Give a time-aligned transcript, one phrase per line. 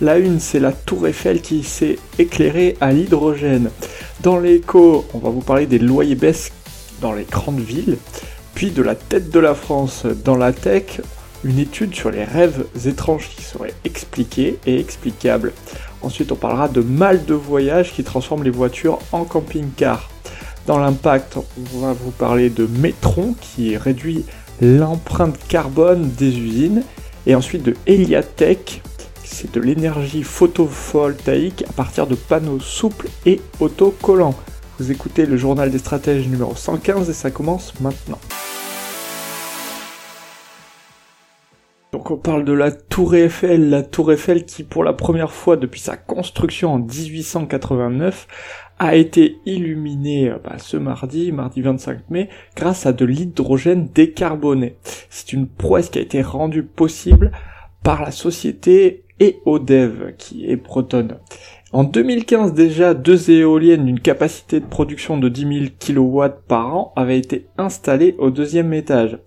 [0.00, 3.70] La une, c'est la tour Eiffel qui s'est éclairée à l'hydrogène.
[4.22, 6.50] Dans l'écho, on va vous parler des loyers baisses
[7.00, 7.96] dans les grandes villes,
[8.54, 11.00] puis de la tête de la France dans la tech,
[11.44, 15.52] une étude sur les rêves étranges qui seraient expliqués et explicables.
[16.02, 20.10] Ensuite, on parlera de mal de voyage qui transforme les voitures en camping-car.
[20.66, 24.24] Dans l'impact, on va vous parler de Metron qui réduit
[24.60, 26.82] l'empreinte carbone des usines.
[27.26, 28.82] Et ensuite de Eliatech,
[29.24, 34.34] c'est de l'énergie photovoltaïque à partir de panneaux souples et autocollants.
[34.78, 38.18] Vous écoutez le journal des stratèges numéro 115 et ça commence maintenant.
[41.92, 45.56] Donc on parle de la tour Eiffel, la tour Eiffel qui pour la première fois
[45.56, 48.26] depuis sa construction en 1889
[48.80, 54.76] a été illuminée euh, bah, ce mardi, mardi 25 mai, grâce à de l'hydrogène décarboné.
[55.08, 57.30] C'est une prouesse qui a été rendue possible
[57.84, 61.18] par la société EODEV qui est bretonne.
[61.74, 66.92] En 2015 déjà, deux éoliennes d'une capacité de production de 10 000 kW par an
[66.94, 69.18] avaient été installées au deuxième étage.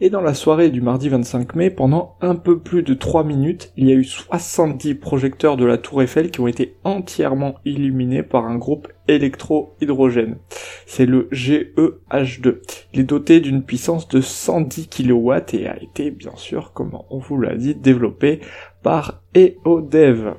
[0.00, 3.72] Et dans la soirée du mardi 25 mai, pendant un peu plus de 3 minutes,
[3.76, 8.22] il y a eu 70 projecteurs de la tour Eiffel qui ont été entièrement illuminés
[8.22, 10.36] par un groupe électro-hydrogène.
[10.86, 12.58] C'est le GEH2.
[12.94, 17.18] Il est doté d'une puissance de 110 kW et a été, bien sûr, comme on
[17.18, 18.38] vous l'a dit, développé
[18.84, 20.34] par EODEV.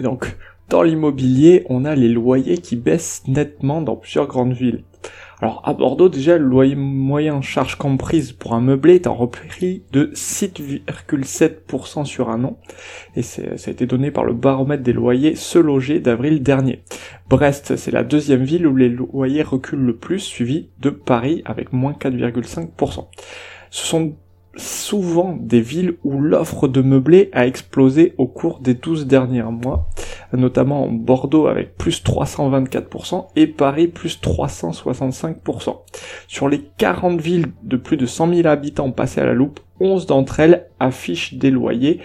[0.00, 0.36] Donc,
[0.68, 4.82] dans l'immobilier, on a les loyers qui baissent nettement dans plusieurs grandes villes.
[5.40, 9.82] Alors à Bordeaux déjà le loyer moyen charge comprise pour un meublé est en repris
[9.92, 12.58] de 6,7% sur un an
[13.16, 16.82] et ça a été donné par le baromètre des loyers se loger d'avril dernier.
[17.28, 21.74] Brest c'est la deuxième ville où les loyers reculent le plus suivi de Paris avec
[21.74, 23.08] moins 4,5%.
[23.70, 24.16] Ce sont
[24.56, 29.88] souvent des villes où l'offre de meublé a explosé au cours des 12 derniers mois,
[30.32, 35.76] notamment Bordeaux avec plus 324% et Paris plus 365%.
[36.26, 40.06] Sur les 40 villes de plus de 100 000 habitants passées à la loupe, 11
[40.06, 42.00] d'entre elles affichent des loyers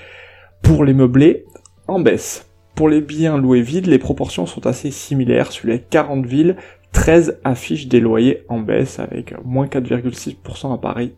[0.62, 1.46] pour les meublés
[1.88, 2.48] en baisse.
[2.76, 5.52] Pour les biens loués vides, les proportions sont assez similaires.
[5.52, 6.56] Sur les 40 villes,
[6.94, 11.14] 13 affichent des loyers en baisse avec moins 4,6% à Paris,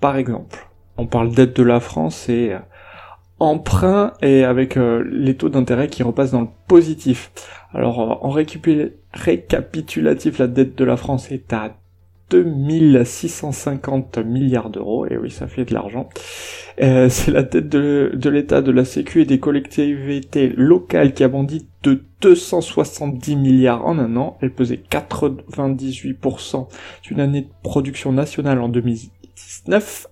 [0.00, 2.58] par exemple on parle d'aide de la France et euh,
[3.38, 7.32] emprunt et avec euh, les taux d'intérêt qui repassent dans le positif.
[7.72, 11.76] Alors euh, en récapitulatif, la dette de la France est à
[12.30, 16.08] 2650 milliards d'euros, et oui, ça fait de l'argent.
[16.76, 21.68] c'est la dette de, l'État, de la Sécu et des collectivités locales qui a bondi
[21.84, 24.38] de 270 milliards en un an.
[24.42, 26.66] Elle pesait 98%
[27.04, 29.10] d'une année de production nationale en 2000,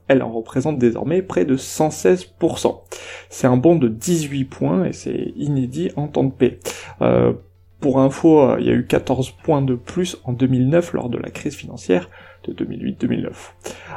[0.08, 2.80] elle en représente désormais près de 116%.
[3.28, 6.58] C'est un bond de 18 points et c'est inédit en temps de paix.
[7.02, 7.32] Euh,
[7.80, 11.18] pour info, euh, il y a eu 14 points de plus en 2009 lors de
[11.18, 12.08] la crise financière
[12.44, 13.30] de 2008-2009.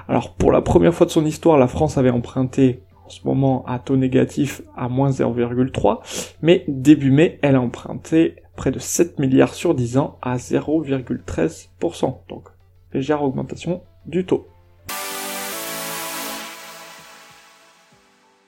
[0.07, 3.63] Alors pour la première fois de son histoire, la France avait emprunté en ce moment
[3.65, 5.99] à taux négatif à moins 0,3,
[6.41, 12.17] mais début mai, elle a emprunté près de 7 milliards sur 10 ans à 0,13%.
[12.27, 12.49] Donc
[12.93, 14.47] légère augmentation du taux.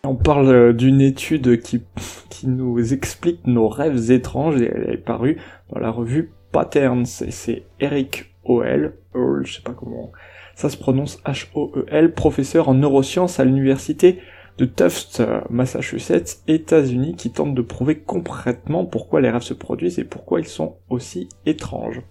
[0.03, 1.83] On parle d'une étude qui,
[2.29, 5.37] qui nous explique nos rêves étranges et elle est parue
[5.71, 10.11] dans la revue Patterns et c'est Eric Hoel, je sais pas comment
[10.55, 14.19] ça se prononce H-O-E-L, professeur en neurosciences à l'université
[14.59, 19.99] de Tufts, euh, Massachusetts, États-Unis, qui tente de prouver concrètement pourquoi les rêves se produisent
[19.99, 22.01] et pourquoi ils sont aussi étranges.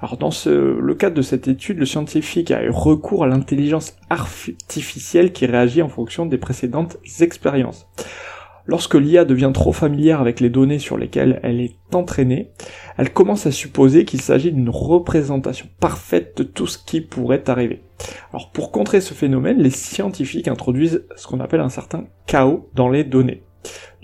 [0.00, 5.32] Alors dans le cadre de cette étude, le scientifique a eu recours à l'intelligence artificielle
[5.32, 7.88] qui réagit en fonction des précédentes expériences.
[8.68, 12.50] Lorsque l'IA devient trop familière avec les données sur lesquelles elle est entraînée,
[12.98, 17.80] elle commence à supposer qu'il s'agit d'une représentation parfaite de tout ce qui pourrait arriver.
[18.30, 22.90] Alors pour contrer ce phénomène, les scientifiques introduisent ce qu'on appelle un certain chaos dans
[22.90, 23.42] les données.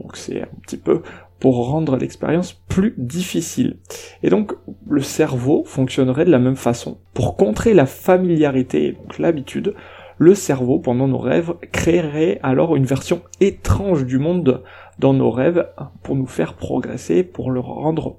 [0.01, 1.03] Donc c'est un petit peu
[1.41, 3.77] pour rendre l'expérience plus difficile.
[4.23, 4.55] Et donc
[4.89, 6.97] le cerveau fonctionnerait de la même façon.
[7.13, 9.75] Pour contrer la familiarité et donc l'habitude,
[10.19, 14.63] le cerveau, pendant nos rêves, créerait alors une version étrange du monde
[14.99, 15.69] dans nos rêves
[16.03, 18.19] pour nous faire progresser, pour le rendre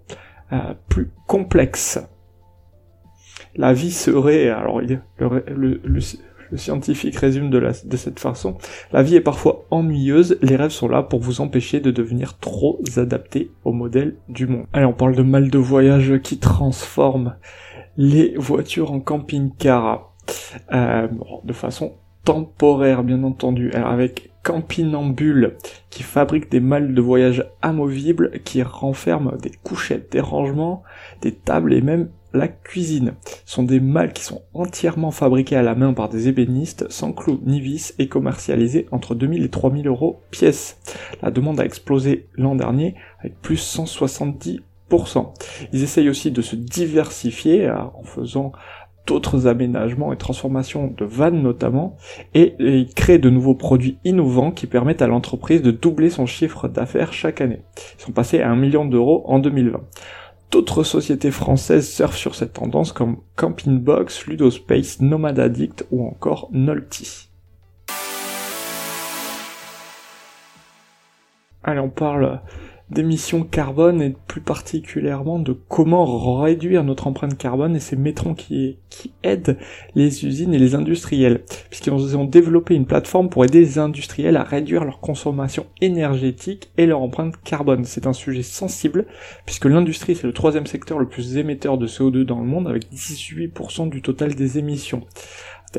[0.52, 2.00] euh, plus complexe.
[3.56, 6.00] La vie serait, alors le,
[6.56, 8.58] scientifique résume de, cette façon,
[8.92, 12.80] la vie est parfois ennuyeuse, les rêves sont là pour vous empêcher de devenir trop
[12.98, 14.66] adaptés au modèle du monde.
[14.72, 17.36] Allez, on parle de mal de voyage qui transforme
[17.98, 20.15] les voitures en camping-car.
[20.74, 21.08] Euh,
[21.44, 21.94] de façon
[22.24, 23.72] temporaire, bien entendu.
[23.74, 25.58] Avec Campinambule,
[25.90, 30.84] qui fabrique des malles de voyage amovibles qui renferment des couchettes, des rangements,
[31.22, 33.14] des tables et même la cuisine.
[33.46, 37.12] Ce sont des malles qui sont entièrement fabriquées à la main par des ébénistes, sans
[37.12, 40.78] clous ni vis, et commercialisées entre 2000 et 3000 euros pièce.
[41.22, 44.62] La demande a explosé l'an dernier avec plus 170%.
[45.74, 48.52] Ils essayent aussi de se diversifier euh, en faisant
[49.06, 51.98] d'autres aménagements et transformations de vannes notamment,
[52.34, 52.56] et,
[52.96, 57.42] créent de nouveaux produits innovants qui permettent à l'entreprise de doubler son chiffre d'affaires chaque
[57.42, 57.62] année.
[58.00, 59.82] Ils sont passés à un million d'euros en 2020.
[60.52, 66.50] D'autres sociétés françaises surfent sur cette tendance comme Camping Box, Ludospace, Nomad Addict ou encore
[66.52, 67.30] Nolty.
[71.64, 72.42] Allez, on parle
[72.90, 78.78] d'émissions carbone et plus particulièrement de comment réduire notre empreinte carbone et ces métrons qui,
[78.90, 79.58] qui aident
[79.96, 84.44] les usines et les industriels, puisqu'ils ont développé une plateforme pour aider les industriels à
[84.44, 87.86] réduire leur consommation énergétique et leur empreinte carbone.
[87.86, 89.06] C'est un sujet sensible,
[89.46, 92.92] puisque l'industrie c'est le troisième secteur le plus émetteur de CO2 dans le monde avec
[92.92, 95.02] 18% du total des émissions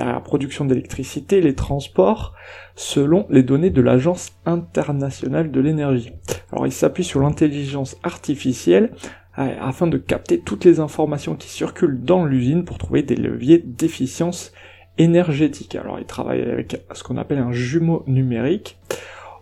[0.04, 2.34] la production d'électricité, les transports,
[2.74, 6.12] selon les données de l'Agence internationale de l'énergie.
[6.52, 8.92] Alors il s'appuie sur l'intelligence artificielle
[9.38, 13.58] euh, afin de capter toutes les informations qui circulent dans l'usine pour trouver des leviers
[13.58, 14.52] d'efficience
[14.98, 15.74] énergétique.
[15.74, 18.78] Alors il travaille avec ce qu'on appelle un jumeau numérique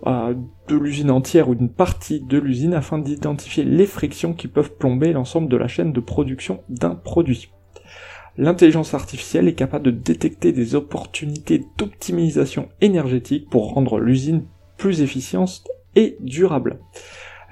[0.07, 0.35] euh,
[0.69, 5.13] de l'usine entière ou d'une partie de l'usine afin d'identifier les frictions qui peuvent plomber
[5.13, 7.51] l'ensemble de la chaîne de production d'un produit
[8.37, 14.45] l'intelligence artificielle est capable de détecter des opportunités d'optimisation énergétique pour rendre l'usine
[14.77, 15.63] plus efficiente
[15.97, 16.79] et durable.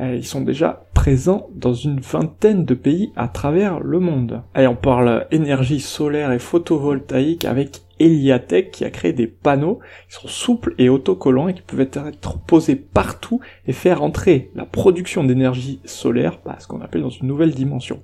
[0.00, 4.43] Euh, ils sont déjà présents dans une vingtaine de pays à travers le monde.
[4.55, 10.14] Allez, on parle énergie solaire et photovoltaïque avec Eliatech qui a créé des panneaux qui
[10.14, 15.25] sont souples et autocollants et qui peuvent être posés partout et faire entrer la production
[15.25, 18.02] d'énergie solaire, bah, ce qu'on appelle dans une nouvelle dimension.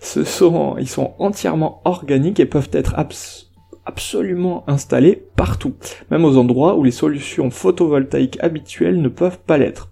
[0.00, 2.94] Ce sont, ils sont entièrement organiques et peuvent être
[3.86, 5.74] absolument installés partout,
[6.10, 9.90] même aux endroits où les solutions photovoltaïques habituelles ne peuvent pas l'être.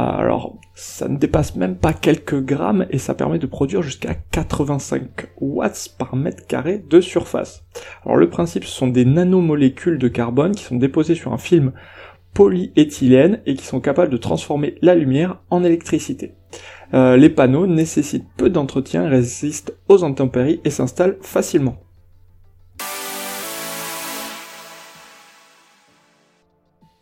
[0.00, 5.08] Alors, ça ne dépasse même pas quelques grammes et ça permet de produire jusqu'à 85
[5.40, 7.64] watts par mètre carré de surface.
[8.04, 11.72] Alors le principe, ce sont des nanomolécules de carbone qui sont déposées sur un film
[12.32, 16.34] polyéthylène et qui sont capables de transformer la lumière en électricité.
[16.94, 21.76] Euh, les panneaux nécessitent peu d'entretien, résistent aux intempéries et s'installent facilement.